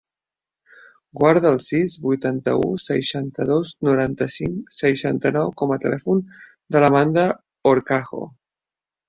Guarda 1.23 1.49
el 1.55 1.59
sis, 1.65 1.93
vuitanta-u, 2.05 2.63
seixanta-dos, 2.83 3.75
noranta-cinc, 3.89 4.73
seixanta-nou 4.79 5.53
com 5.63 5.75
a 5.77 5.79
telèfon 5.85 6.25
de 6.77 6.83
l'Amanda 6.87 7.29
Horcajo. 7.71 8.25